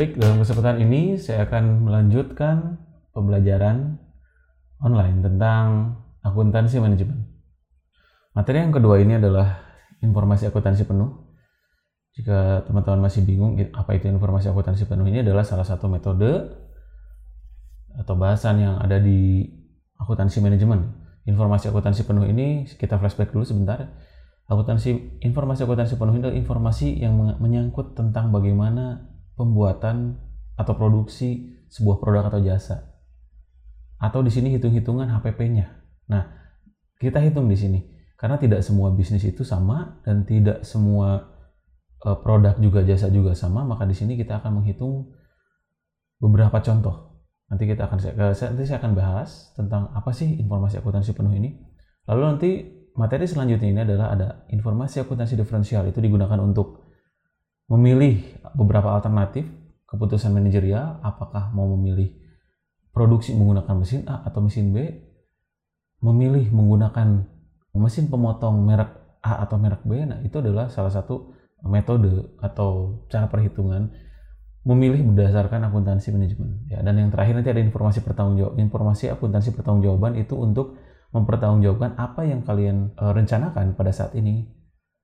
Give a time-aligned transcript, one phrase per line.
[0.00, 2.80] Baik, dalam kesempatan ini saya akan melanjutkan
[3.12, 4.00] pembelajaran
[4.80, 5.92] online tentang
[6.24, 7.28] akuntansi manajemen.
[8.32, 9.60] Materi yang kedua ini adalah
[10.00, 11.36] informasi akuntansi penuh.
[12.16, 16.48] Jika teman-teman masih bingung apa itu informasi akuntansi penuh ini adalah salah satu metode
[18.00, 19.52] atau bahasan yang ada di
[20.00, 20.96] akuntansi manajemen.
[21.28, 24.00] Informasi akuntansi penuh ini kita flashback dulu sebentar.
[24.48, 29.09] Akuntansi informasi akuntansi penuh ini adalah informasi yang menyangkut tentang bagaimana
[29.40, 30.20] pembuatan
[30.60, 33.00] atau produksi sebuah produk atau jasa.
[33.96, 35.72] Atau di sini hitung-hitungan HPP-nya.
[36.12, 36.28] Nah,
[37.00, 37.80] kita hitung di sini
[38.20, 41.24] karena tidak semua bisnis itu sama dan tidak semua
[42.04, 45.08] uh, produk juga jasa juga sama, maka di sini kita akan menghitung
[46.20, 47.24] beberapa contoh.
[47.48, 51.56] Nanti kita akan nanti saya akan bahas tentang apa sih informasi akuntansi penuh ini.
[52.06, 52.50] Lalu nanti
[52.94, 56.79] materi selanjutnya ini adalah ada informasi akuntansi diferensial itu digunakan untuk
[57.70, 58.18] memilih
[58.52, 59.46] beberapa alternatif
[59.86, 62.10] keputusan manajerial apakah mau memilih
[62.90, 64.90] produksi menggunakan mesin A atau mesin B
[66.02, 67.22] memilih menggunakan
[67.78, 68.90] mesin pemotong merek
[69.22, 71.30] A atau merek B nah itu adalah salah satu
[71.62, 73.92] metode atau cara perhitungan
[74.60, 76.68] memilih berdasarkan akuntansi manajemen.
[76.68, 80.76] Ya dan yang terakhir nanti ada informasi pertanggungjawab informasi akuntansi pertanggungjawaban itu untuk
[81.16, 84.59] mempertanggungjawabkan apa yang kalian uh, rencanakan pada saat ini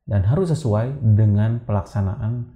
[0.07, 2.55] dan harus sesuai dengan pelaksanaan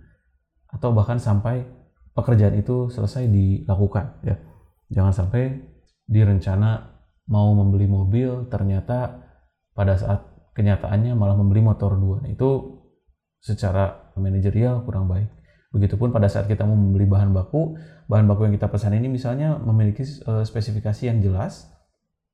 [0.70, 1.66] atau bahkan sampai
[2.14, 4.38] pekerjaan itu selesai dilakukan ya.
[4.90, 5.58] Jangan sampai
[6.06, 6.98] direncana
[7.30, 9.22] mau membeli mobil ternyata
[9.74, 12.26] pada saat kenyataannya malah membeli motor dua.
[12.26, 12.78] Nah, itu
[13.38, 15.30] secara manajerial kurang baik.
[15.70, 17.78] Begitupun pada saat kita mau membeli bahan baku
[18.10, 21.70] bahan baku yang kita pesan ini misalnya memiliki uh, spesifikasi yang jelas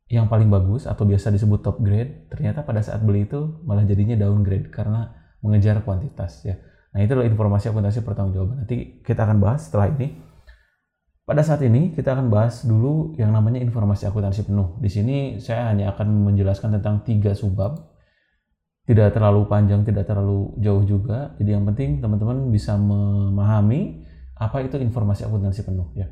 [0.07, 4.15] yang paling bagus atau biasa disebut top grade, ternyata pada saat beli itu malah jadinya
[4.15, 6.57] downgrade karena mengejar kuantitas ya.
[6.97, 8.65] Nah, itu adalah informasi akuntansi pertanggungjawaban.
[8.65, 10.17] Nanti kita akan bahas setelah ini.
[11.27, 14.81] Pada saat ini kita akan bahas dulu yang namanya informasi akuntansi penuh.
[14.81, 17.77] Di sini saya hanya akan menjelaskan tentang tiga subbab.
[18.87, 21.35] Tidak terlalu panjang, tidak terlalu jauh juga.
[21.37, 24.07] Jadi yang penting teman-teman bisa memahami
[24.39, 26.07] apa itu informasi akuntansi penuh ya.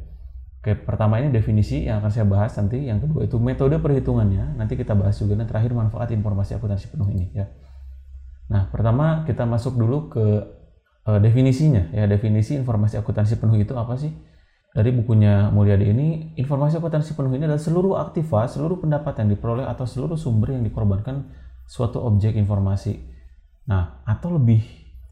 [0.64, 2.88] Oke, pertama ini definisi yang akan saya bahas nanti.
[2.88, 4.56] Yang kedua itu metode perhitungannya.
[4.56, 5.36] Nanti kita bahas juga.
[5.36, 7.48] Dan terakhir manfaat informasi akuntansi penuh ini ya.
[8.50, 10.24] Nah, pertama kita masuk dulu ke
[11.08, 11.92] uh, definisinya.
[11.94, 14.12] Ya, definisi informasi akuntansi penuh itu apa sih?
[14.74, 19.64] Dari bukunya Mulyadi ini, informasi akuntansi penuh ini adalah seluruh aktiva, seluruh pendapat yang diperoleh
[19.70, 21.30] atau seluruh sumber yang dikorbankan
[21.64, 22.98] suatu objek informasi.
[23.70, 24.60] Nah, atau lebih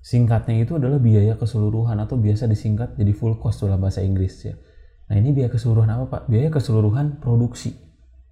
[0.03, 4.59] singkatnya itu adalah biaya keseluruhan atau biasa disingkat jadi full cost dalam bahasa Inggris ya
[5.13, 6.23] Nah ini biaya keseluruhan apa Pak?
[6.33, 7.77] Biaya keseluruhan produksi.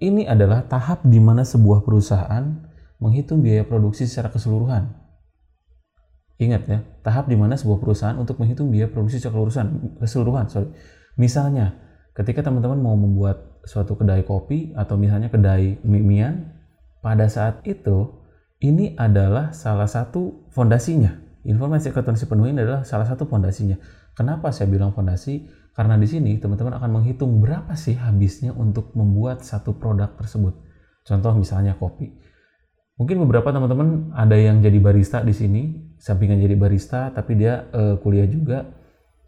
[0.01, 2.70] Ini adalah tahap di mana sebuah perusahaan
[3.01, 4.93] menghitung biaya produksi secara keseluruhan.
[6.41, 9.69] Ingat ya, tahap di mana sebuah perusahaan untuk menghitung biaya produksi secara keseluruhan.
[10.01, 10.69] keseluruhan sorry.
[11.21, 11.77] Misalnya,
[12.17, 16.49] ketika teman-teman mau membuat suatu kedai kopi atau misalnya kedai mie
[17.05, 18.21] pada saat itu
[18.61, 21.17] ini adalah salah satu fondasinya.
[21.45, 23.81] Informasi akuntansi penuh ini adalah salah satu fondasinya.
[24.13, 25.49] Kenapa saya bilang fondasi?
[25.73, 30.53] Karena di sini teman-teman akan menghitung berapa sih habisnya untuk membuat satu produk tersebut.
[31.09, 32.13] Contoh misalnya kopi.
[33.01, 35.63] Mungkin beberapa teman-teman ada yang jadi barista di sini,
[35.97, 38.69] sampingan jadi barista, tapi dia uh, kuliah juga.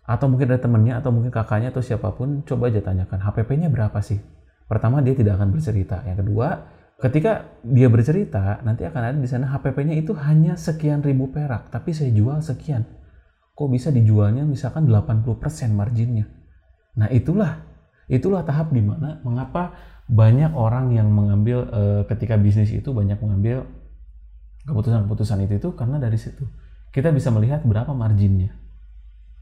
[0.05, 3.97] Atau mungkin ada temannya, atau mungkin kakaknya, atau siapa pun, coba aja tanyakan, HPP-nya berapa
[4.05, 4.21] sih?
[4.69, 6.05] Pertama, dia tidak akan bercerita.
[6.05, 6.69] Yang kedua,
[7.00, 11.97] ketika dia bercerita, nanti akan ada di sana HPP-nya itu hanya sekian ribu perak, tapi
[11.97, 12.84] saya jual sekian
[13.53, 15.28] kok bisa dijualnya misalkan 80%
[15.77, 16.28] marginnya.
[16.97, 17.69] Nah itulah
[18.09, 19.72] itulah tahap di mana mengapa
[20.11, 23.67] banyak orang yang mengambil e, ketika bisnis itu banyak mengambil
[24.67, 26.47] keputusan-keputusan itu itu karena dari situ
[26.93, 28.55] kita bisa melihat berapa marginnya.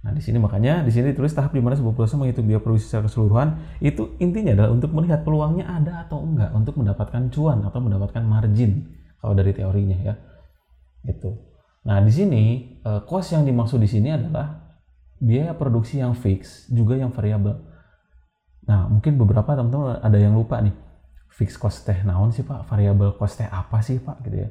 [0.00, 2.88] Nah di sini makanya di sini tulis tahap di mana sebuah perusahaan menghitung biaya produksi
[2.88, 3.49] secara keseluruhan
[3.84, 8.96] itu intinya adalah untuk melihat peluangnya ada atau enggak untuk mendapatkan cuan atau mendapatkan margin
[9.20, 10.14] kalau dari teorinya ya.
[11.05, 11.37] Itu.
[11.84, 12.43] Nah, di sini
[12.84, 14.73] uh, cost yang dimaksud di sini adalah
[15.20, 17.61] biaya produksi yang fix juga yang variabel.
[18.68, 20.74] Nah, mungkin beberapa teman-teman ada yang lupa nih.
[21.30, 22.68] Fix cost teh naon sih Pak?
[22.68, 24.20] Variabel cost teh apa sih Pak?
[24.26, 24.48] Gitu ya.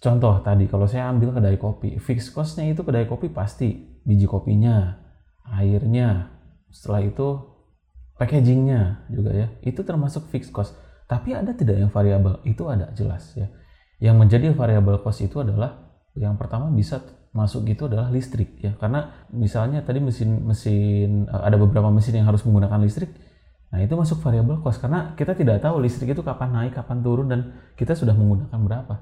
[0.00, 4.96] Contoh tadi kalau saya ambil kedai kopi, fix costnya itu kedai kopi pasti biji kopinya,
[5.44, 6.30] airnya,
[6.72, 7.28] setelah itu
[8.16, 9.46] packagingnya juga ya.
[9.60, 10.72] Itu termasuk fix cost.
[11.04, 12.40] Tapi ada tidak yang variabel?
[12.48, 13.52] Itu ada jelas ya.
[14.00, 19.26] Yang menjadi variabel cost itu adalah yang pertama bisa masuk gitu adalah listrik ya karena
[19.30, 23.14] misalnya tadi mesin mesin eh, ada beberapa mesin yang harus menggunakan listrik
[23.70, 27.30] nah itu masuk variabel cost karena kita tidak tahu listrik itu kapan naik kapan turun
[27.30, 28.94] dan kita sudah menggunakan berapa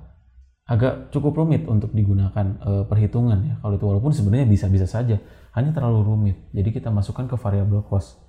[0.69, 5.17] agak cukup rumit untuk digunakan e, perhitungan ya kalau itu walaupun sebenarnya bisa-bisa saja
[5.57, 6.37] hanya terlalu rumit.
[6.53, 8.21] Jadi kita masukkan ke variable cost.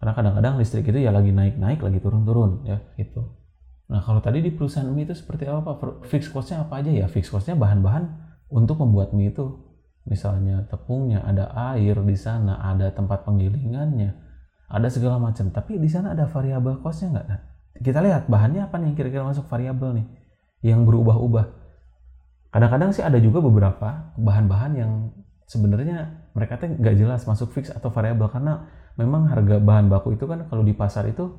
[0.00, 3.38] Karena kadang-kadang listrik itu ya lagi naik-naik, lagi turun-turun ya gitu.
[3.86, 5.78] Nah kalau tadi di perusahaan mie itu seperti apa?
[6.10, 7.06] Fix costnya apa aja ya?
[7.06, 8.21] Fix costnya bahan-bahan
[8.52, 9.56] untuk membuat mie itu.
[10.02, 14.12] Misalnya tepungnya, ada air di sana, ada tempat penggilingannya,
[14.68, 15.48] ada segala macam.
[15.48, 17.26] Tapi di sana ada variabel costnya nggak?
[17.30, 17.38] Nah,
[17.80, 20.06] kita lihat bahannya apa nih kira-kira masuk variabel nih,
[20.66, 21.46] yang berubah-ubah.
[22.52, 24.92] Kadang-kadang sih ada juga beberapa bahan-bahan yang
[25.48, 30.24] sebenarnya mereka tuh nggak jelas masuk fix atau variabel karena memang harga bahan baku itu
[30.28, 31.32] kan kalau di pasar itu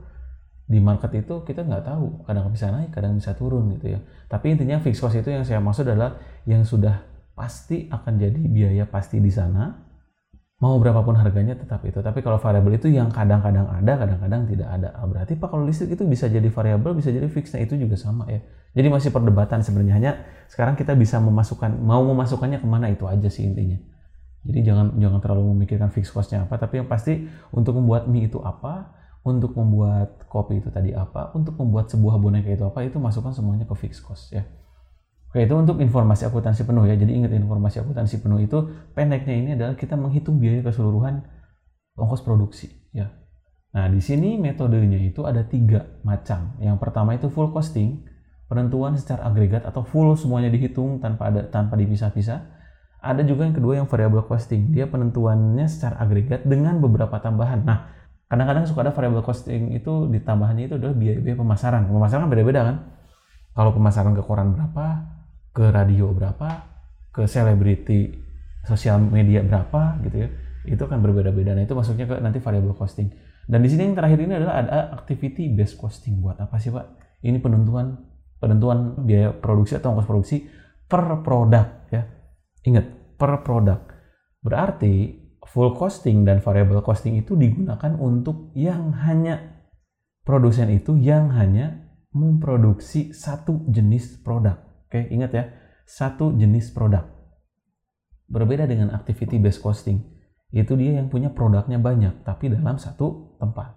[0.64, 4.00] di market itu kita nggak tahu kadang bisa naik kadang bisa turun gitu ya.
[4.32, 6.16] Tapi intinya fixed cost itu yang saya maksud adalah
[6.48, 7.04] yang sudah
[7.36, 9.92] pasti akan jadi biaya pasti di sana.
[10.64, 12.00] Mau berapapun harganya tetap itu.
[12.00, 14.96] Tapi kalau variabel itu yang kadang-kadang ada kadang-kadang tidak ada.
[14.96, 18.00] Ah, berarti pak kalau listrik itu bisa jadi variabel bisa jadi fix nah itu juga
[18.00, 18.40] sama ya.
[18.72, 19.94] Jadi masih perdebatan sebenarnya.
[20.00, 20.12] Hanya
[20.48, 23.76] sekarang kita bisa memasukkan mau memasukkannya ke mana itu aja sih intinya.
[24.44, 28.44] Jadi jangan jangan terlalu memikirkan fixed costnya apa, tapi yang pasti untuk membuat mie itu
[28.44, 28.92] apa,
[29.24, 33.70] untuk membuat kopi itu tadi apa, untuk membuat sebuah boneka itu apa, itu masukkan semuanya
[33.70, 34.42] ke fixed cost ya.
[35.30, 36.94] Oke, itu untuk informasi akuntansi penuh ya.
[36.94, 41.26] Jadi ingat informasi akuntansi penuh itu pendeknya ini adalah kita menghitung biaya keseluruhan
[41.98, 43.10] ongkos produksi ya.
[43.74, 46.54] Nah, di sini metodenya itu ada tiga macam.
[46.62, 48.06] Yang pertama itu full costing,
[48.46, 52.54] penentuan secara agregat atau full semuanya dihitung tanpa ada tanpa dipisah-pisah.
[53.02, 54.70] Ada juga yang kedua yang variable costing.
[54.70, 57.66] Dia penentuannya secara agregat dengan beberapa tambahan.
[57.66, 61.82] Nah, kadang-kadang suka ada variable costing itu ditambahannya itu adalah biaya-biaya pemasaran.
[61.88, 62.76] Pemasaran kan beda-beda kan.
[63.54, 64.86] Kalau pemasaran ke koran berapa,
[65.54, 66.50] ke radio berapa,
[67.14, 68.18] ke selebriti
[68.66, 70.30] sosial media berapa gitu ya.
[70.66, 71.54] Itu kan berbeda-beda.
[71.54, 73.14] Nah, itu masuknya ke nanti variable costing.
[73.46, 76.24] Dan di sini yang terakhir ini adalah ada activity based costing.
[76.24, 77.20] Buat apa sih, Pak?
[77.22, 78.00] Ini penentuan
[78.42, 80.44] penentuan biaya produksi atau ongkos produksi
[80.84, 82.04] per produk ya
[82.64, 82.86] Ingat,
[83.20, 83.80] per produk.
[84.40, 89.64] Berarti full costing dan variable costing itu digunakan untuk yang hanya
[90.24, 91.84] produsen itu yang hanya
[92.16, 94.62] memproduksi satu jenis produk.
[94.88, 95.44] Oke, ingat ya,
[95.84, 97.10] satu jenis produk.
[98.30, 100.00] Berbeda dengan activity based costing.
[100.54, 103.74] Itu dia yang punya produknya banyak, tapi dalam satu tempat.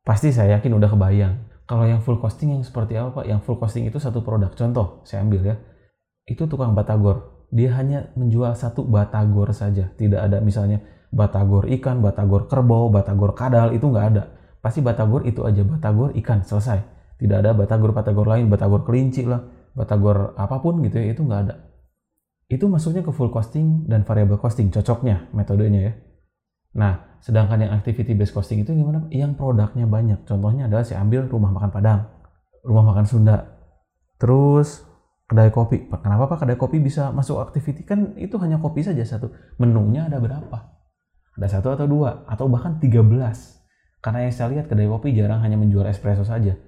[0.00, 1.34] Pasti saya yakin udah kebayang.
[1.68, 3.22] Kalau yang full costing yang seperti apa?
[3.28, 4.50] Yang full costing itu satu produk.
[4.56, 5.56] Contoh, saya ambil ya.
[6.24, 9.90] Itu tukang batagor dia hanya menjual satu batagor saja.
[9.98, 10.80] Tidak ada misalnya
[11.10, 14.30] batagor ikan, batagor kerbau, batagor kadal, itu nggak ada.
[14.62, 16.78] Pasti batagor itu aja, batagor ikan, selesai.
[17.18, 19.42] Tidak ada batagor-batagor lain, batagor kelinci lah,
[19.74, 21.54] batagor apa pun gitu ya, itu nggak ada.
[22.50, 25.92] Itu masuknya ke full costing dan variable costing, cocoknya metodenya ya.
[26.70, 29.10] Nah, sedangkan yang activity based costing itu gimana?
[29.10, 30.22] Yang produknya banyak.
[30.22, 32.00] Contohnya adalah saya ambil rumah makan Padang,
[32.62, 33.58] rumah makan Sunda,
[34.18, 34.86] terus
[35.30, 35.86] kedai kopi.
[35.86, 37.86] Kenapa Pak kedai kopi bisa masuk activity?
[37.86, 39.30] Kan itu hanya kopi saja satu.
[39.62, 40.74] Menunya ada berapa?
[41.38, 42.90] Ada satu atau dua, atau bahkan 13.
[44.02, 46.58] Karena yang saya lihat kedai kopi jarang hanya menjual espresso saja.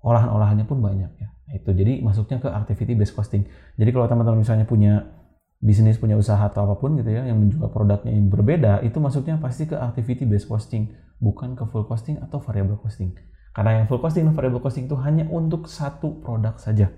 [0.00, 1.28] Olahan-olahannya pun banyak ya.
[1.52, 3.44] Itu jadi masuknya ke activity based costing.
[3.76, 5.12] Jadi kalau teman-teman misalnya punya
[5.60, 9.36] bisnis, punya usaha atau apa pun gitu ya, yang menjual produknya yang berbeda, itu masuknya
[9.36, 13.12] pasti ke activity based costing, bukan ke full costing atau variable costing.
[13.52, 16.88] Karena yang full costing dan variable costing itu hanya untuk satu produk saja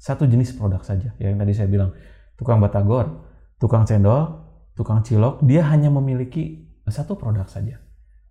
[0.00, 1.12] satu jenis produk saja.
[1.20, 1.92] Ya, yang tadi saya bilang,
[2.40, 3.28] tukang batagor,
[3.60, 7.76] tukang cendol, tukang cilok, dia hanya memiliki satu produk saja.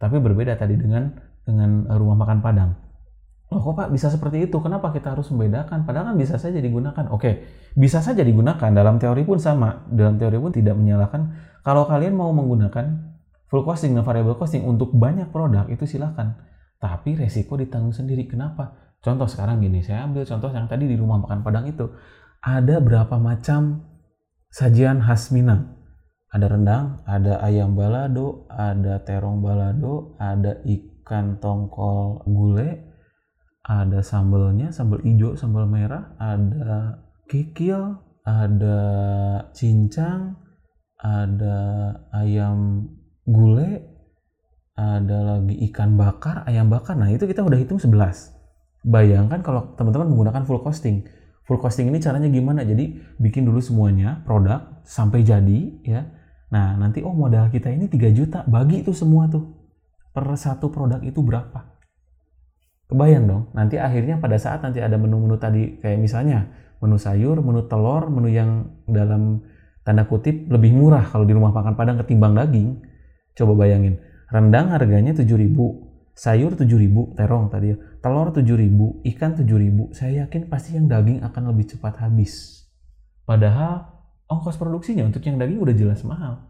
[0.01, 1.13] Tapi berbeda tadi dengan
[1.45, 2.71] dengan rumah makan Padang.
[3.49, 4.61] Loh kok Pak bisa seperti itu?
[4.61, 5.81] Kenapa kita harus membedakan?
[5.81, 7.09] Padahal kan bisa saja digunakan.
[7.09, 8.69] Oke, bisa saja digunakan.
[8.69, 9.89] Dalam teori pun sama.
[9.89, 11.21] Dalam teori pun tidak menyalahkan.
[11.65, 12.85] Kalau kalian mau menggunakan
[13.49, 16.37] full costing dan variable costing untuk banyak produk, itu silakan.
[16.77, 18.29] Tapi resiko ditanggung sendiri.
[18.29, 18.88] Kenapa?
[18.99, 21.87] Contoh sekarang gini, saya ambil contoh yang tadi di rumah makan Padang itu.
[22.43, 23.87] Ada berapa macam
[24.51, 25.79] sajian khas Minang?
[26.29, 32.85] Ada rendang, ada ayam balado, ada terong balado, ada ikan tongkol gulai,
[33.65, 38.77] ada sambelnya, sambal hijau, sambal merah, ada kikil, ada
[39.57, 40.37] cincang,
[41.01, 41.57] ada
[42.13, 42.85] ayam
[43.25, 43.81] gulai,
[44.77, 46.93] ada lagi ikan bakar, ayam bakar.
[46.93, 48.38] Nah, itu kita udah hitung 11.
[48.85, 51.03] Bayangkan kalau teman-teman menggunakan full costing.
[51.43, 52.63] Full costing ini caranya gimana?
[52.63, 56.01] Jadi bikin dulu semuanya produk sampai jadi ya.
[56.49, 59.49] Nah, nanti oh modal kita ini 3 juta, bagi itu semua tuh.
[60.09, 61.77] Per satu produk itu berapa?
[62.89, 66.49] Kebayang dong, nanti akhirnya pada saat nanti ada menu-menu tadi kayak misalnya
[66.81, 69.45] menu sayur, menu telur, menu yang dalam
[69.85, 72.81] tanda kutip lebih murah kalau di rumah makan Padang ketimbang daging.
[73.37, 74.01] Coba bayangin,
[74.33, 75.88] rendang harganya 7000
[76.19, 81.55] sayur 7000 terong tadi ya telur 7000 ikan 7000 saya yakin pasti yang daging akan
[81.55, 82.67] lebih cepat habis
[83.23, 83.87] padahal
[84.27, 86.49] ongkos produksinya untuk yang daging udah jelas mahal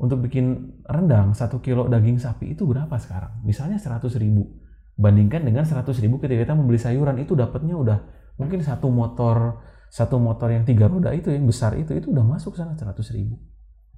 [0.00, 3.44] untuk bikin rendang satu kilo daging sapi itu berapa sekarang?
[3.44, 4.48] Misalnya 100 ribu.
[4.96, 7.98] Bandingkan dengan 100 ribu ketika kita membeli sayuran itu dapatnya udah
[8.40, 9.60] mungkin satu motor
[9.92, 13.36] satu motor yang tiga roda itu yang besar itu itu udah masuk sana 100 ribu.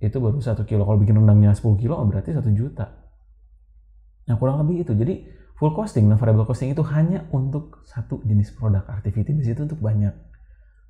[0.02, 0.82] Itu baru satu kilo.
[0.82, 3.01] Kalau bikin rendangnya 10 kilo berarti satu juta.
[4.28, 4.92] Nah kurang lebih itu.
[4.94, 5.26] Jadi
[5.58, 8.86] full costing dan variable costing itu hanya untuk satu jenis produk.
[8.90, 10.14] Activity base itu untuk banyak.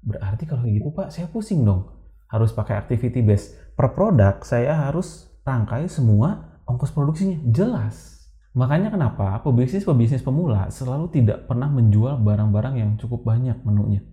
[0.02, 1.92] Berarti kalau gitu Pak, saya pusing dong
[2.32, 3.52] harus pakai activity base.
[3.76, 7.38] Per produk saya harus rangkai semua ongkos produksinya.
[7.52, 8.24] Jelas.
[8.52, 14.04] Makanya kenapa pebisnis-pebisnis pemula selalu tidak pernah menjual barang-barang yang cukup banyak menunya.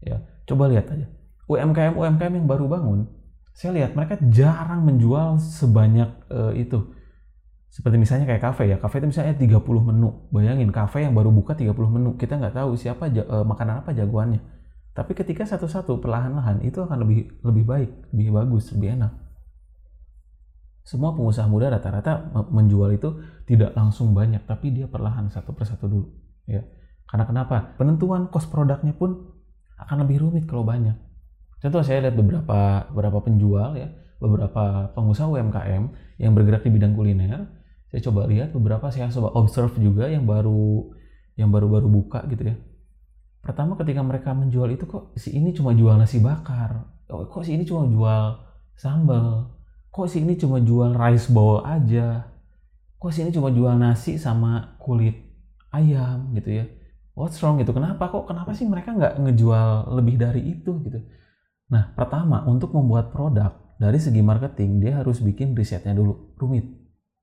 [0.00, 1.08] Ya, coba lihat aja.
[1.44, 3.04] UMKM UMKM yang baru bangun,
[3.52, 6.92] saya lihat mereka jarang menjual sebanyak uh, itu.
[7.76, 10.08] Seperti misalnya kayak kafe ya, kafe itu misalnya 30 menu.
[10.32, 14.56] Bayangin kafe yang baru buka 30 menu, kita nggak tahu siapa uh, makanan apa jagoannya
[14.96, 19.12] tapi ketika satu-satu perlahan-lahan itu akan lebih lebih baik, lebih bagus, lebih enak.
[20.88, 26.08] Semua pengusaha muda rata-rata menjual itu tidak langsung banyak, tapi dia perlahan satu persatu dulu.
[26.48, 26.64] Ya,
[27.12, 27.76] karena kenapa?
[27.76, 29.36] Penentuan cost produknya pun
[29.76, 30.96] akan lebih rumit kalau banyak.
[31.60, 35.82] Contoh saya lihat beberapa beberapa penjual ya, beberapa pengusaha UMKM
[36.24, 37.44] yang bergerak di bidang kuliner.
[37.90, 40.90] Saya coba lihat beberapa saya coba observe juga yang baru
[41.38, 42.56] yang baru-baru buka gitu ya
[43.46, 46.82] Pertama ketika mereka menjual itu kok si ini cuma jual nasi bakar.
[47.06, 48.42] Oh, kok si ini cuma jual
[48.74, 49.54] sambal.
[49.94, 52.26] Kok si ini cuma jual rice bowl aja.
[52.98, 55.14] Kok si ini cuma jual nasi sama kulit
[55.70, 56.66] ayam gitu ya.
[57.14, 57.70] What's wrong gitu?
[57.70, 58.26] Kenapa kok?
[58.26, 61.06] Kenapa sih mereka nggak ngejual lebih dari itu gitu?
[61.70, 66.66] Nah, pertama untuk membuat produk dari segi marketing dia harus bikin risetnya dulu rumit,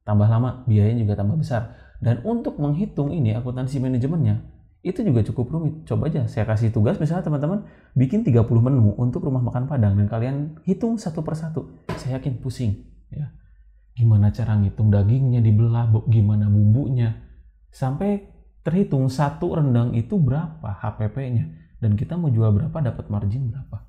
[0.03, 1.75] tambah lama, biayanya juga tambah besar.
[2.03, 5.73] Dan untuk menghitung ini akuntansi manajemennya itu juga cukup rumit.
[5.87, 7.63] Coba aja saya kasih tugas misalnya teman-teman
[7.95, 10.35] bikin 30 menu untuk rumah makan Padang dan kalian
[10.67, 11.87] hitung satu persatu.
[11.95, 13.31] Saya yakin pusing ya.
[13.95, 17.15] Gimana cara ngitung dagingnya dibelah, gimana bumbunya.
[17.71, 18.27] Sampai
[18.67, 23.87] terhitung satu rendang itu berapa HPP-nya dan kita mau jual berapa dapat margin berapa.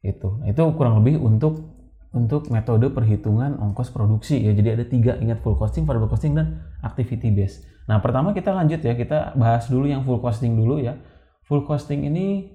[0.00, 0.40] Itu.
[0.40, 1.71] Nah, itu kurang lebih untuk
[2.12, 4.52] untuk metode perhitungan ongkos produksi ya.
[4.52, 7.64] Jadi ada tiga ingat full costing, variable costing dan activity base.
[7.88, 11.00] Nah pertama kita lanjut ya kita bahas dulu yang full costing dulu ya.
[11.48, 12.52] Full costing ini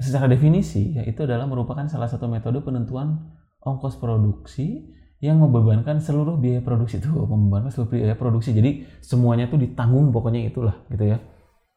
[0.00, 4.88] secara definisi ya itu adalah merupakan salah satu metode penentuan ongkos produksi
[5.22, 8.56] yang membebankan seluruh biaya produksi itu membebankan seluruh biaya produksi.
[8.56, 11.20] Jadi semuanya itu ditanggung pokoknya itulah gitu ya.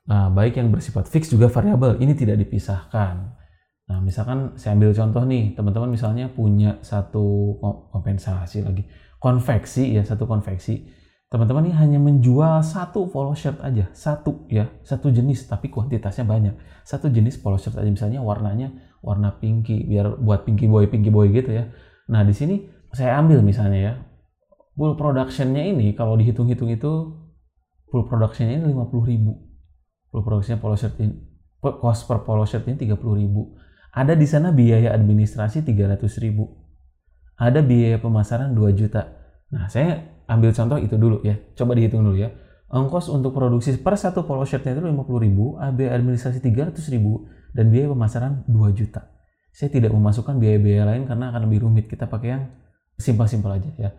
[0.06, 3.45] Nah, baik yang bersifat fix juga variabel ini tidak dipisahkan.
[3.86, 7.58] Nah, misalkan saya ambil contoh nih, teman-teman misalnya punya satu
[7.94, 8.90] kompensasi lagi,
[9.22, 10.90] konveksi ya, satu konveksi.
[11.30, 16.56] Teman-teman ini hanya menjual satu polo shirt aja, satu ya, satu jenis tapi kuantitasnya banyak.
[16.82, 18.74] Satu jenis polo shirt aja misalnya warnanya
[19.06, 21.70] warna pinky biar buat pinky boy pinky boy gitu ya.
[22.10, 23.94] Nah, di sini saya ambil misalnya ya.
[24.76, 26.92] Full productionnya ini kalau dihitung-hitung itu
[27.90, 29.34] full productionnya ini 50 ribu.
[30.10, 31.14] Full productionnya polo shirt ini
[31.62, 33.65] cost per polo shirt ini 30 ribu
[33.96, 36.52] ada di sana biaya administrasi 300 ribu.
[37.40, 39.08] Ada biaya pemasaran 2 juta.
[39.56, 41.40] Nah, saya ambil contoh itu dulu ya.
[41.56, 42.28] Coba dihitung dulu ya.
[42.68, 47.24] Ongkos untuk produksi per satu polo shirtnya itu 50 ribu, biaya administrasi 300 ribu,
[47.56, 49.16] dan biaya pemasaran 2 juta.
[49.56, 51.88] Saya tidak memasukkan biaya-biaya lain karena akan lebih rumit.
[51.88, 52.52] Kita pakai yang
[53.00, 53.90] simpel-simpel aja ya.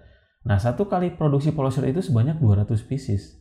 [0.45, 3.41] Nah, satu kali produksi polo shirt itu sebanyak 200 pieces.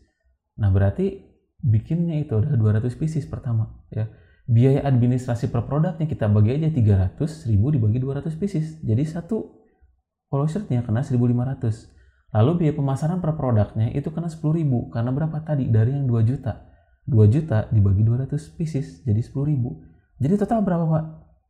[0.56, 1.20] Nah, berarti
[1.60, 4.08] bikinnya itu adalah 200 pieces pertama ya
[4.46, 8.78] biaya administrasi per produknya kita bagi aja 300 1000 dibagi 200 pieces.
[8.86, 9.66] Jadi satu
[10.30, 11.94] polo shirtnya kena 1500
[12.36, 15.72] lalu biaya pemasaran per produknya itu kena 10.000 karena berapa tadi?
[15.72, 16.68] Dari yang 2 juta.
[17.08, 21.06] 2 juta dibagi 200 pieces jadi 10.000 jadi total berapa pak?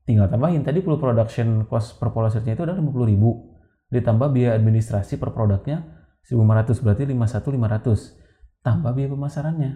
[0.05, 0.61] Tinggal tambahin.
[0.61, 3.55] Tadi full production cost per polo shirtnya itu adalah 50.000
[3.93, 5.85] ditambah biaya administrasi per produknya
[6.25, 9.71] 1500 berarti 51 500 tambah biaya pemasarannya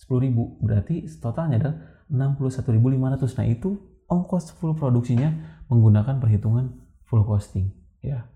[0.00, 1.76] 10.000 berarti totalnya adalah
[2.10, 3.38] 61.500.
[3.38, 3.78] Nah, itu
[4.10, 6.74] ongkos full produksinya menggunakan perhitungan
[7.06, 7.70] full costing,
[8.02, 8.26] ya.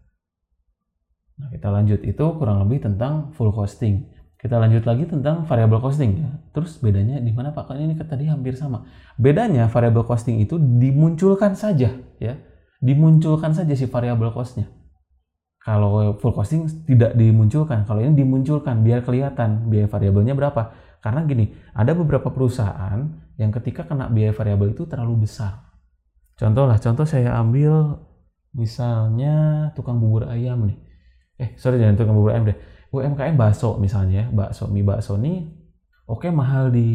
[1.34, 4.06] Nah, kita lanjut itu kurang lebih tentang full costing.
[4.38, 6.30] Kita lanjut lagi tentang variable costing ya.
[6.52, 7.64] Terus bedanya di mana Pak?
[7.64, 8.84] Kan ini tadi hampir sama.
[9.16, 12.34] Bedanya variable costing itu dimunculkan saja ya.
[12.76, 14.68] Dimunculkan saja si variable costnya.
[15.64, 17.88] Kalau full costing tidak dimunculkan.
[17.88, 20.76] Kalau ini dimunculkan biar kelihatan biaya variabelnya berapa.
[21.04, 22.96] Karena gini, ada beberapa perusahaan
[23.37, 25.68] yang ketika kena biaya variabel itu terlalu besar.
[26.40, 28.00] Contoh lah, contoh saya ambil
[28.56, 30.78] misalnya tukang bubur ayam nih.
[31.37, 32.56] Eh, sorry jangan tukang bubur ayam deh.
[32.88, 35.44] UMKM bakso misalnya, bakso mie bakso nih
[36.08, 36.88] oke okay, mahal di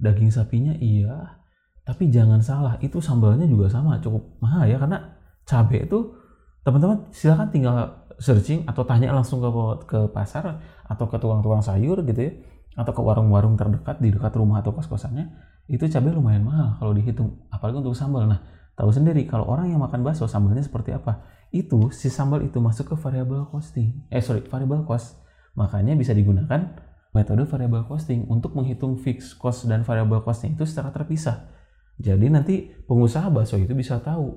[0.00, 1.42] daging sapinya iya,
[1.84, 6.16] tapi jangan salah, itu sambalnya juga sama cukup mahal ya karena cabai itu
[6.62, 7.76] teman-teman silakan tinggal
[8.22, 9.50] searching atau tanya langsung ke
[9.90, 12.32] ke pasar atau ke tukang-tukang sayur gitu ya
[12.72, 15.28] atau ke warung-warung terdekat di dekat rumah atau kos-kosannya
[15.68, 18.24] itu cabai lumayan mahal kalau dihitung apalagi untuk sambal.
[18.26, 18.40] Nah
[18.74, 21.22] tahu sendiri kalau orang yang makan bakso sambalnya seperti apa?
[21.52, 24.08] Itu si sambal itu masuk ke variable costing.
[24.08, 25.20] Eh sorry variable cost.
[25.52, 26.72] Makanya bisa digunakan
[27.12, 31.52] metode variable costing untuk menghitung fixed cost dan variable costnya itu secara terpisah.
[32.00, 34.32] Jadi nanti pengusaha bakso itu bisa tahu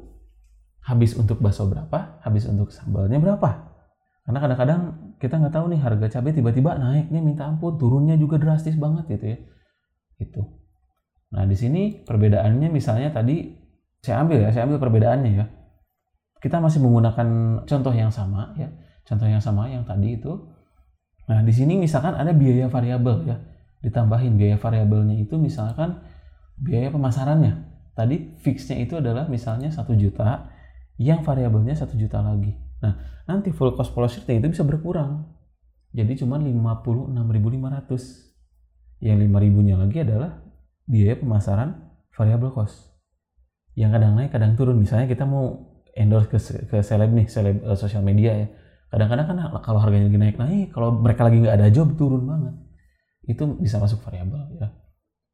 [0.84, 3.74] habis untuk bakso berapa, habis untuk sambalnya berapa.
[4.28, 4.82] Karena kadang-kadang
[5.22, 9.26] kita nggak tahu nih harga cabai tiba-tiba naiknya minta ampun, turunnya juga drastis banget gitu
[9.36, 9.38] ya.
[10.20, 10.42] Itu.
[11.36, 13.56] Nah di sini perbedaannya misalnya tadi
[14.04, 15.46] saya ambil ya, saya ambil perbedaannya ya.
[16.40, 17.28] Kita masih menggunakan
[17.66, 18.70] contoh yang sama ya,
[19.08, 20.32] contoh yang sama yang tadi itu.
[21.26, 23.38] Nah di sini misalkan ada biaya variabel ya,
[23.82, 26.06] ditambahin biaya variabelnya itu misalkan
[26.60, 27.76] biaya pemasarannya.
[27.96, 30.52] Tadi fixnya itu adalah misalnya satu juta,
[31.00, 32.65] yang variabelnya satu juta lagi.
[32.84, 35.32] Nah, nanti full cost policy itu bisa berkurang.
[35.96, 39.00] Jadi cuma 56.500.
[39.00, 40.44] Yang 5.000-nya lagi adalah
[40.88, 41.76] biaya pemasaran
[42.16, 42.96] variabel cost.
[43.76, 44.80] Yang kadang naik, kadang turun.
[44.80, 48.48] Misalnya kita mau endorse ke, ke seleb nih, seleb uh, sosial media ya.
[48.92, 52.56] Kadang-kadang kan kalau harganya lagi naik-naik, kalau mereka lagi nggak ada job, turun banget.
[53.28, 54.72] Itu bisa masuk variabel ya.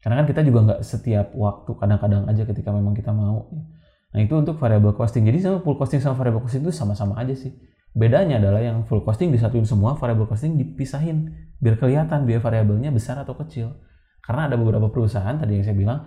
[0.01, 3.53] Karena kan kita juga nggak setiap waktu, kadang-kadang aja ketika memang kita mau.
[3.53, 3.61] Ya
[4.11, 5.23] Nah itu untuk variable costing.
[5.23, 7.55] Jadi sama full costing sama variable costing itu sama-sama aja sih.
[7.91, 13.19] Bedanya adalah yang full costing disatuin semua, variable costing dipisahin biar kelihatan biaya variabelnya besar
[13.19, 13.75] atau kecil.
[14.23, 15.99] Karena ada beberapa perusahaan tadi yang saya bilang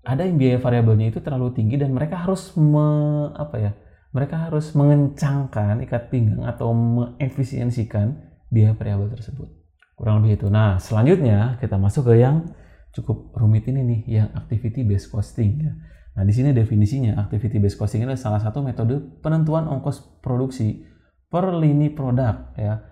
[0.00, 2.88] ada yang biaya variabelnya itu terlalu tinggi dan mereka harus me,
[3.36, 3.72] apa ya?
[4.10, 8.16] Mereka harus mengencangkan ikat pinggang atau mengefisiensikan
[8.50, 9.48] biaya variabel tersebut.
[9.94, 10.46] Kurang lebih itu.
[10.48, 12.48] Nah, selanjutnya kita masuk ke yang
[12.90, 15.72] cukup rumit ini nih, yang activity based costing ya.
[16.18, 20.82] Nah, di sini definisinya activity based costing adalah salah satu metode penentuan ongkos produksi
[21.30, 22.82] per lini produk ya.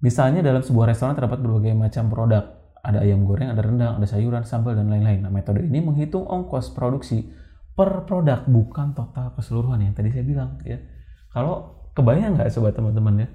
[0.00, 2.44] Misalnya dalam sebuah restoran terdapat berbagai macam produk.
[2.80, 5.20] Ada ayam goreng, ada rendang, ada sayuran, sambal, dan lain-lain.
[5.20, 7.28] Nah, metode ini menghitung ongkos produksi
[7.76, 10.56] per produk, bukan total keseluruhan yang tadi saya bilang.
[10.64, 10.80] ya.
[11.28, 13.28] Kalau kebayang nggak sobat teman-teman ya,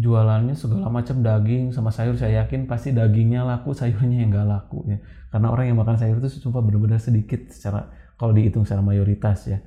[0.00, 4.86] jualannya segala macam daging sama sayur, saya yakin pasti dagingnya laku, sayurnya yang nggak laku
[4.88, 4.96] ya.
[5.28, 9.62] Karena orang yang makan sayur itu cuma benar-benar sedikit secara kalau dihitung secara mayoritas ya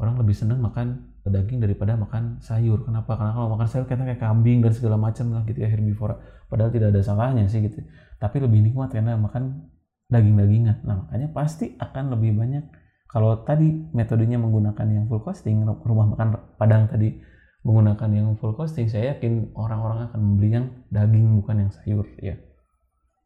[0.00, 2.84] orang lebih senang makan daging daripada makan sayur.
[2.84, 3.16] Kenapa?
[3.16, 6.20] Karena kalau makan sayur kita kayak kambing dan segala macam lah gitu ya herbivora.
[6.50, 7.80] Padahal tidak ada salahnya sih gitu.
[8.20, 9.70] Tapi lebih nikmat karena makan
[10.12, 10.84] daging-dagingan.
[10.84, 12.64] Nah makanya pasti akan lebih banyak.
[13.08, 17.14] Kalau tadi metodenya menggunakan yang full costing rumah makan padang tadi
[17.62, 22.36] menggunakan yang full costing saya yakin orang-orang akan membeli yang daging bukan yang sayur ya.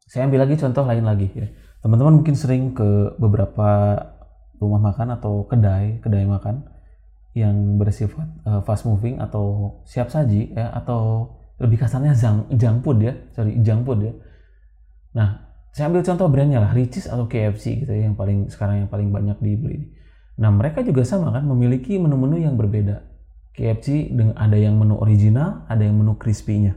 [0.05, 1.49] Saya ambil lagi contoh lain lagi ya.
[1.83, 3.97] Teman-teman mungkin sering ke beberapa
[4.59, 6.67] rumah makan atau kedai kedai makan
[7.33, 12.99] yang bersifat uh, fast moving atau siap saji ya atau lebih kasarnya junk, junk food
[13.03, 14.13] ya sorry junk food ya.
[15.15, 15.29] Nah
[15.71, 19.13] saya ambil contoh brandnya lah Ricis atau KFC gitu ya yang paling sekarang yang paling
[19.13, 19.95] banyak dibeli.
[20.39, 23.05] Nah mereka juga sama kan memiliki menu-menu yang berbeda.
[23.55, 26.75] KFC dengan ada yang menu original ada yang menu crispy-nya.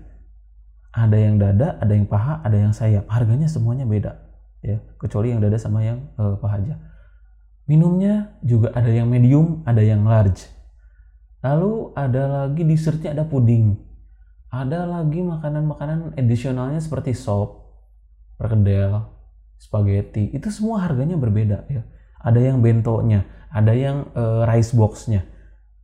[0.92, 3.08] Ada yang dada ada yang paha ada yang sayap.
[3.08, 4.18] Harganya semuanya beda
[4.60, 4.76] ya.
[5.00, 6.74] Kecuali yang dada sama yang uh, paha aja
[7.70, 10.50] Minumnya juga ada yang medium, ada yang large.
[11.42, 13.78] Lalu ada lagi dessertnya ada puding.
[14.52, 17.72] Ada lagi makanan-makanan additionalnya seperti sop,
[18.36, 19.08] perkedel,
[19.56, 20.34] spaghetti.
[20.34, 21.82] Itu semua harganya berbeda ya.
[22.22, 25.26] Ada yang bentonya, ada yang uh, rice boxnya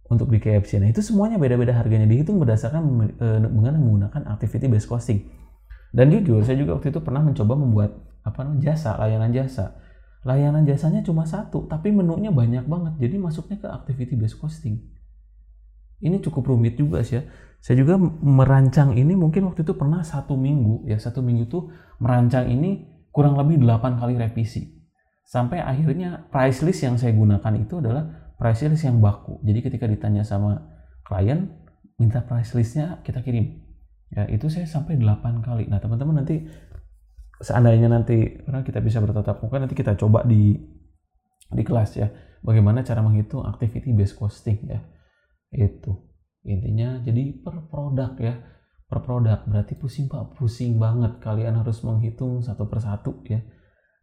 [0.06, 0.78] untuk di KFC.
[0.82, 2.82] Nah itu semuanya beda-beda harganya dihitung berdasarkan
[3.18, 5.26] uh, menggunakan activity based costing.
[5.88, 9.72] Dan jujur saya juga waktu itu pernah mencoba membuat apa namanya jasa layanan jasa
[10.26, 12.94] layanan jasanya cuma satu, tapi menunya banyak banget.
[12.98, 14.82] Jadi masuknya ke activity based costing.
[15.98, 17.22] Ini cukup rumit juga sih ya.
[17.58, 22.46] Saya juga merancang ini mungkin waktu itu pernah satu minggu ya satu minggu itu merancang
[22.46, 24.78] ini kurang lebih 8 kali revisi.
[25.26, 29.42] Sampai akhirnya price list yang saya gunakan itu adalah price list yang baku.
[29.42, 30.70] Jadi ketika ditanya sama
[31.02, 31.50] klien
[31.98, 33.58] minta price listnya kita kirim.
[34.14, 35.66] Ya itu saya sampai 8 kali.
[35.66, 36.46] Nah teman-teman nanti
[37.38, 40.58] seandainya nanti karena kita bisa bertatap muka nanti kita coba di
[41.48, 42.08] di kelas ya.
[42.38, 44.80] Bagaimana cara menghitung activity based costing ya?
[45.50, 45.94] Itu
[46.46, 48.34] intinya jadi per produk ya.
[48.88, 49.42] Per produk.
[49.46, 50.38] Berarti pusing pak.
[50.38, 53.42] Pusing banget kalian harus menghitung satu persatu ya.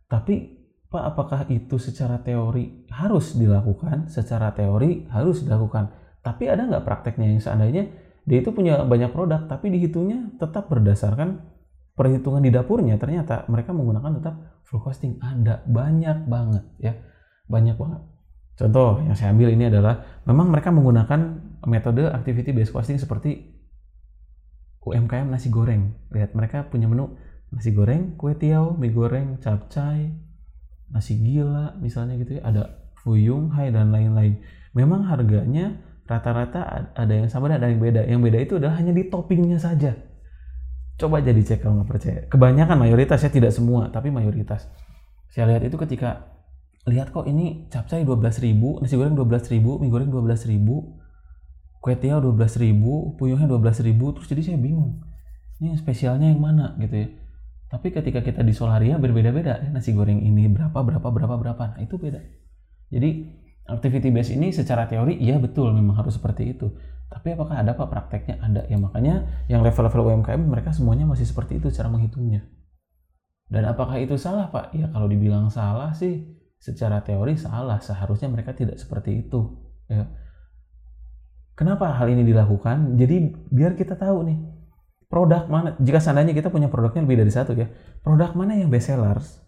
[0.08, 4.12] Tapi pak apakah itu secara teori harus dilakukan?
[4.12, 5.91] Secara teori harus dilakukan.
[6.19, 7.84] Tapi ada nggak prakteknya yang seandainya
[8.26, 11.45] dia itu punya banyak produk tapi dihitungnya tetap berdasarkan
[11.95, 14.36] perhitungan di dapurnya ternyata mereka menggunakan tetap
[14.67, 16.93] full costing ada banyak banget ya
[17.47, 18.01] banyak banget
[18.60, 21.19] contoh yang saya ambil ini adalah memang mereka menggunakan
[21.65, 23.55] metode activity based costing seperti
[24.86, 25.97] UMKM nasi goreng.
[26.13, 27.17] Lihat mereka punya menu
[27.49, 30.13] nasi goreng, kue tiaw, mie goreng, capcay,
[30.93, 32.45] nasi gila misalnya gitu ya.
[32.45, 32.63] Ada
[33.01, 34.39] fuyung, hai dan lain-lain.
[34.77, 38.01] Memang harganya rata-rata ada yang sama dan ada yang beda.
[38.05, 39.97] Yang beda itu adalah hanya di toppingnya saja.
[40.95, 42.19] Coba jadi cek kalau nggak percaya.
[42.31, 44.71] Kebanyakan mayoritas ya tidak semua, tapi mayoritas.
[45.27, 46.31] Saya lihat itu ketika
[46.88, 50.55] lihat kok ini capcay 12.000, nasi goreng 12.000, mie goreng 12.000,
[51.84, 55.03] kue tiaw 12.000, puyuhnya 12.000, terus jadi saya bingung.
[55.60, 57.08] Ini spesialnya yang mana gitu ya.
[57.67, 61.63] Tapi ketika kita di Solaria berbeda-beda ya, nasi goreng ini berapa berapa berapa berapa.
[61.75, 62.23] Nah, itu beda.
[62.88, 63.10] Jadi
[63.65, 66.69] activity base ini secara teori iya betul memang harus seperti itu.
[67.06, 68.41] Tapi apakah ada pak prakteknya?
[68.41, 68.62] Ada.
[68.69, 72.45] Ya makanya yang level-level UMKM mereka semuanya masih seperti itu cara menghitungnya.
[73.45, 74.73] Dan apakah itu salah pak?
[74.73, 76.25] Ya kalau dibilang salah sih
[76.58, 77.78] secara teori salah.
[77.82, 79.54] Seharusnya mereka tidak seperti itu.
[79.86, 80.10] Ya.
[81.56, 82.99] Kenapa hal ini dilakukan?
[82.99, 84.39] Jadi biar kita tahu nih
[85.08, 85.80] produk mana.
[85.80, 87.69] Jika seandainya kita punya produknya lebih dari satu ya,
[88.04, 89.39] produk mana yang best sellers,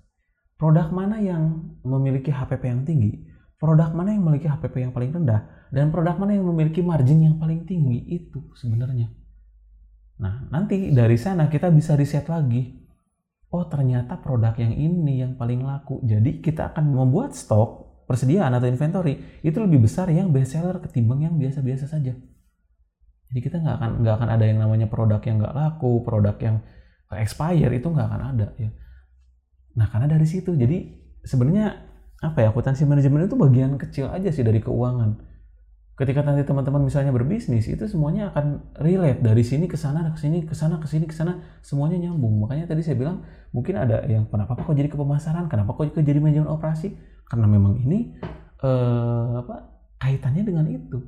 [0.55, 3.27] produk mana yang memiliki HPP yang tinggi,
[3.57, 7.35] produk mana yang memiliki HPP yang paling rendah dan produk mana yang memiliki margin yang
[7.41, 9.09] paling tinggi itu sebenarnya.
[10.17, 12.85] Nah, nanti dari sana kita bisa riset lagi.
[13.47, 16.03] Oh, ternyata produk yang ini yang paling laku.
[16.03, 21.27] Jadi kita akan membuat stok persediaan atau inventory itu lebih besar yang best seller ketimbang
[21.27, 22.15] yang biasa-biasa saja.
[23.27, 26.63] Jadi kita nggak akan nggak akan ada yang namanya produk yang nggak laku, produk yang
[27.11, 28.71] expire itu nggak akan ada ya.
[29.75, 31.86] Nah karena dari situ jadi sebenarnya
[32.17, 35.21] apa ya akuntansi manajemen itu bagian kecil aja sih dari keuangan.
[35.97, 40.45] Ketika nanti teman-teman misalnya berbisnis itu semuanya akan relate dari sini ke sana ke sini
[40.45, 42.37] ke sana ke sini ke sana semuanya nyambung.
[42.41, 46.21] Makanya tadi saya bilang mungkin ada yang kenapa kok jadi ke pemasaran, kenapa kok jadi
[46.21, 46.93] manajemen operasi?
[47.25, 48.13] Karena memang ini
[48.61, 51.01] eh, apa kaitannya dengan itu.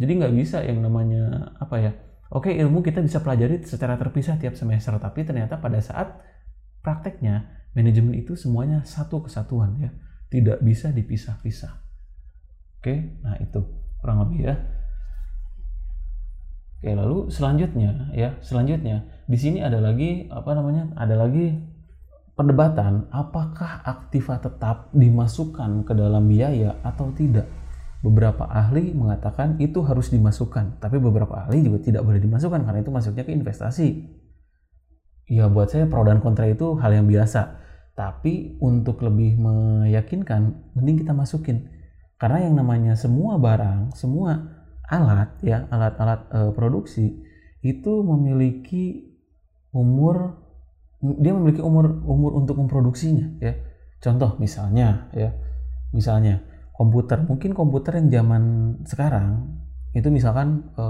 [0.00, 1.92] Jadi nggak bisa yang namanya apa ya?
[2.32, 6.08] Oke ilmu kita bisa pelajari secara terpisah tiap semester, tapi ternyata pada saat
[6.80, 9.92] prakteknya manajemen itu semuanya satu kesatuan ya
[10.32, 11.76] tidak bisa dipisah-pisah.
[12.80, 13.60] Oke, nah itu
[14.00, 14.56] kurang lebih ya.
[16.80, 20.96] Oke, lalu selanjutnya ya, selanjutnya di sini ada lagi apa namanya?
[20.96, 21.52] Ada lagi
[22.32, 27.46] perdebatan apakah aktiva tetap dimasukkan ke dalam biaya atau tidak.
[28.02, 32.90] Beberapa ahli mengatakan itu harus dimasukkan, tapi beberapa ahli juga tidak boleh dimasukkan karena itu
[32.90, 34.10] masuknya ke investasi.
[35.30, 37.62] Ya buat saya pro dan kontra itu hal yang biasa
[37.92, 41.68] tapi untuk lebih meyakinkan, mending kita masukin.
[42.16, 44.38] Karena yang namanya semua barang, semua
[44.88, 47.06] alat ya, alat-alat e, produksi
[47.62, 49.12] itu memiliki
[49.72, 50.38] umur
[51.02, 53.58] dia memiliki umur umur untuk memproduksinya ya.
[54.00, 55.34] Contoh misalnya ya.
[55.92, 56.40] Misalnya
[56.72, 58.42] komputer, mungkin komputer yang zaman
[58.88, 59.60] sekarang
[59.92, 60.84] itu misalkan e,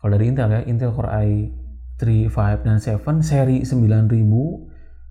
[0.00, 4.69] kalau dari Intel ya, Intel Core i3, 5 dan 7 seri 9000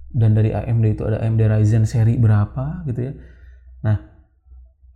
[0.09, 3.13] dan dari AMD itu ada AMD Ryzen seri berapa gitu ya.
[3.85, 3.97] Nah,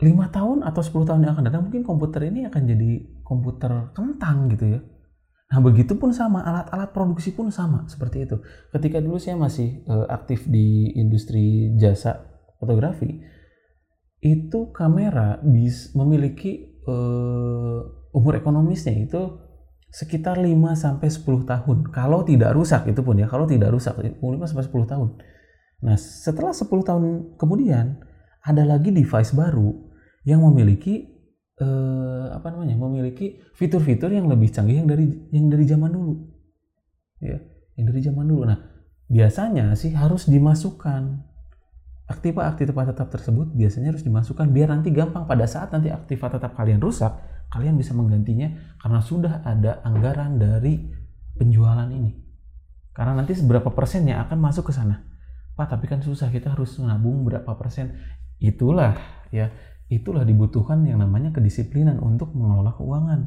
[0.02, 4.50] lima tahun atau 10 tahun yang akan datang mungkin komputer ini akan jadi komputer kentang
[4.52, 4.80] gitu ya.
[5.54, 8.42] Nah, begitu pun sama alat-alat produksi pun sama seperti itu.
[8.74, 12.26] Ketika dulu saya masih uh, aktif di industri jasa
[12.58, 13.22] fotografi,
[14.24, 17.86] itu kamera bisa memiliki uh,
[18.18, 19.43] umur ekonomisnya itu
[19.94, 21.78] sekitar 5 sampai 10 tahun.
[21.94, 24.18] Kalau tidak rusak itu pun ya, kalau tidak rusak 5
[24.50, 25.10] sampai 10 tahun.
[25.86, 27.04] Nah, setelah 10 tahun
[27.38, 28.02] kemudian
[28.42, 29.94] ada lagi device baru
[30.26, 31.14] yang memiliki
[31.62, 32.74] eh, apa namanya?
[32.74, 36.14] memiliki fitur-fitur yang lebih canggih yang dari yang dari zaman dulu.
[37.22, 37.38] Ya,
[37.78, 38.50] yang dari zaman dulu.
[38.50, 38.60] Nah,
[39.06, 41.22] biasanya sih harus dimasukkan
[42.10, 46.52] aktiva aktiva tetap tersebut biasanya harus dimasukkan biar nanti gampang pada saat nanti aktiva tetap
[46.52, 47.16] kalian rusak
[47.54, 48.50] kalian bisa menggantinya
[48.82, 50.90] karena sudah ada anggaran dari
[51.38, 52.18] penjualan ini.
[52.98, 55.06] Karena nanti seberapa persen yang akan masuk ke sana.
[55.54, 57.94] Pak, tapi kan susah, kita harus menabung berapa persen.
[58.42, 58.98] Itulah
[59.30, 59.54] ya,
[59.86, 63.22] itulah dibutuhkan yang namanya kedisiplinan untuk mengelola keuangan.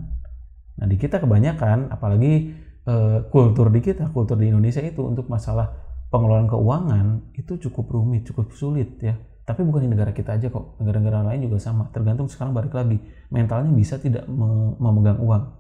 [0.83, 2.51] Nah, di kita kebanyakan apalagi
[2.83, 5.71] eh, kultur di kita, kultur di Indonesia itu untuk masalah
[6.11, 7.07] pengelolaan keuangan
[7.39, 9.15] itu cukup rumit, cukup sulit ya
[9.47, 11.87] tapi bukan di negara kita aja kok, negara-negara lain juga sama.
[11.95, 12.99] Tergantung sekarang balik lagi,
[13.31, 14.27] mentalnya bisa tidak
[14.83, 15.55] memegang uang.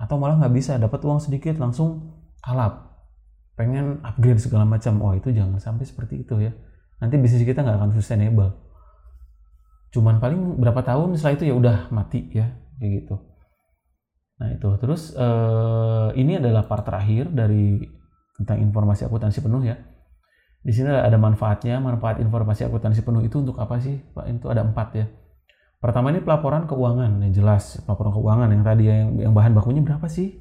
[0.00, 2.08] Atau malah nggak bisa, dapat uang sedikit langsung
[2.40, 3.04] kalap.
[3.52, 4.96] Pengen upgrade segala macam.
[5.04, 6.56] Wah itu jangan sampai seperti itu ya.
[7.04, 8.48] Nanti bisnis kita nggak akan sustainable.
[9.92, 12.48] Cuman paling berapa tahun setelah itu ya udah mati ya,
[12.80, 13.20] kayak gitu.
[14.40, 17.76] Nah itu, terus eh, ini adalah part terakhir dari
[18.40, 19.91] tentang informasi akuntansi penuh ya
[20.62, 23.98] di sini ada manfaatnya, manfaat informasi akuntansi penuh itu untuk apa sih?
[24.14, 25.06] Pak, itu ada empat ya.
[25.82, 30.06] Pertama ini pelaporan keuangan, yang jelas pelaporan keuangan yang tadi yang, yang bahan bakunya berapa
[30.06, 30.38] sih?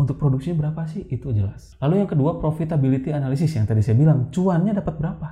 [0.00, 1.04] Untuk produksinya berapa sih?
[1.12, 1.76] Itu jelas.
[1.84, 5.28] Lalu yang kedua profitability analysis yang tadi saya bilang, cuannya dapat berapa?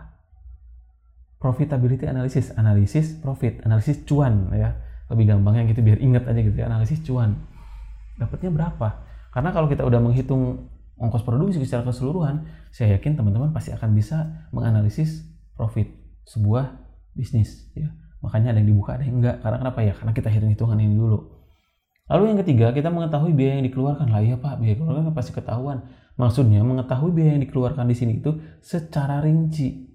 [1.40, 4.76] Profitability analysis, analisis profit, analisis cuan ya.
[5.08, 7.40] Lebih gampangnya gitu biar ingat aja gitu ya, analisis cuan.
[8.20, 8.88] Dapatnya berapa?
[9.32, 10.68] Karena kalau kita udah menghitung
[11.00, 15.90] ongkos produksi secara keseluruhan, saya yakin teman-teman pasti akan bisa menganalisis profit
[16.24, 16.82] sebuah
[17.14, 17.92] bisnis ya
[18.24, 19.44] Makanya ada yang dibuka, ada yang enggak.
[19.44, 19.92] Karena kenapa ya?
[19.92, 21.18] Karena kita hitung-hitungan ini dulu.
[22.08, 24.08] Lalu yang ketiga, kita mengetahui biaya yang dikeluarkan.
[24.08, 25.84] Lah iya Pak, biaya keluarkan pasti ketahuan.
[26.16, 28.32] Maksudnya mengetahui biaya yang dikeluarkan di sini itu
[28.64, 29.92] secara rinci.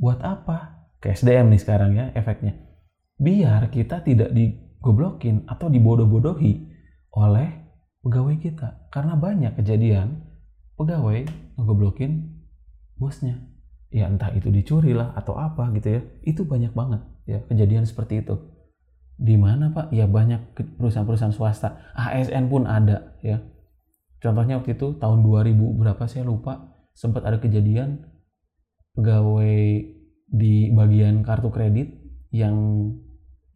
[0.00, 0.88] Buat apa?
[0.96, 2.56] Ke SDM nih sekarang ya efeknya.
[3.20, 6.52] Biar kita tidak digoblokin atau dibodoh-bodohi
[7.16, 7.65] oleh
[8.06, 8.86] pegawai kita.
[8.94, 10.22] Karena banyak kejadian
[10.78, 11.26] pegawai
[11.58, 12.30] ngegoblokin
[12.94, 13.42] bosnya.
[13.90, 16.00] Ya entah itu dicuri lah atau apa gitu ya.
[16.22, 18.38] Itu banyak banget ya kejadian seperti itu
[19.18, 23.42] di mana pak ya banyak perusahaan-perusahaan swasta ASN pun ada ya
[24.22, 28.06] contohnya waktu itu tahun 2000 berapa saya lupa sempat ada kejadian
[28.94, 29.58] pegawai
[30.30, 31.98] di bagian kartu kredit
[32.30, 32.56] yang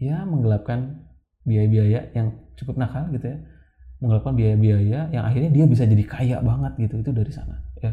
[0.00, 1.06] ya menggelapkan
[1.46, 3.38] biaya-biaya yang cukup nakal gitu ya
[4.00, 7.92] menggelapkan biaya-biaya yang akhirnya dia bisa jadi kaya banget gitu itu dari sana ya.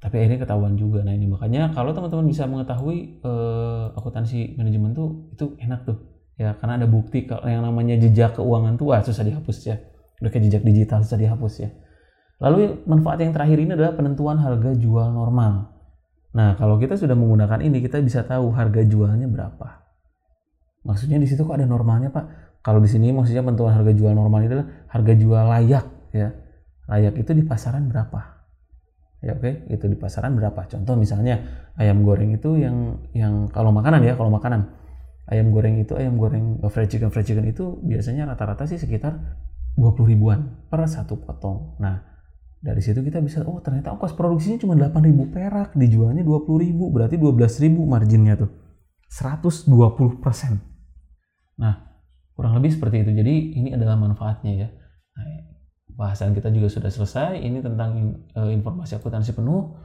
[0.00, 1.04] Tapi akhirnya ketahuan juga.
[1.04, 5.96] Nah ini makanya kalau teman-teman bisa mengetahui uh, akuntansi manajemen tuh itu enak tuh
[6.40, 6.56] ya.
[6.56, 9.76] Karena ada bukti kalau yang namanya jejak keuangan tuh wah susah dihapus ya.
[10.24, 11.68] Udah kayak jejak digital susah dihapus ya.
[12.40, 15.68] Lalu manfaat yang terakhir ini adalah penentuan harga jual normal.
[16.32, 19.84] Nah kalau kita sudah menggunakan ini kita bisa tahu harga jualnya berapa.
[20.80, 24.44] Maksudnya di situ kok ada normalnya pak kalau di sini maksudnya penentuan harga jual normal
[24.44, 26.28] itu adalah harga jual layak ya.
[26.90, 28.20] Layak itu di pasaran berapa?
[29.20, 29.44] Ya oke?
[29.44, 29.54] Okay?
[29.72, 30.68] itu di pasaran berapa?
[30.68, 31.40] Contoh misalnya
[31.80, 34.76] ayam goreng itu yang yang kalau makanan ya kalau makanan.
[35.30, 39.16] Ayam goreng itu ayam goreng fried chicken fried chicken itu biasanya rata-rata sih sekitar
[39.78, 41.80] 20 ribuan per satu potong.
[41.80, 42.02] Nah
[42.60, 46.92] dari situ kita bisa oh ternyata ongkos produksinya cuma 8 ribu perak dijualnya 20 ribu
[46.92, 48.52] berarti 12 ribu marginnya tuh.
[49.08, 49.70] 120
[50.20, 50.60] persen.
[51.56, 51.89] Nah
[52.40, 54.68] kurang lebih seperti itu jadi ini adalah manfaatnya ya
[55.12, 55.50] nah,
[56.00, 57.36] bahasan kita juga sudah selesai.
[57.44, 59.76] Ini tentang uh, informasi akuntansi penuh.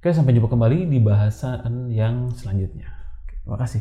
[0.00, 2.88] Oke, sampai jumpa kembali di bahasan yang selanjutnya.
[3.24, 3.80] Oke, terima kasih.